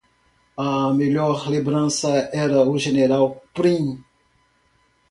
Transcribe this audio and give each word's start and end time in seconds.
A 0.57 0.91
melhor 0.91 1.47
lembrança 1.47 2.31
era 2.33 2.67
o 2.67 2.75
General 2.75 3.39
Prim. 3.53 4.03